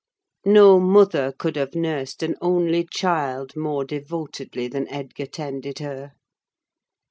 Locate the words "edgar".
4.87-5.27